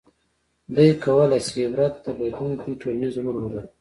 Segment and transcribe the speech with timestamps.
[0.75, 3.67] •دې کولای شي عبرت درلودونکی ټولنیز رول ولري.